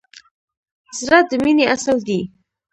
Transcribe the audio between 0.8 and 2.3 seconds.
زړه د مینې اصل دی.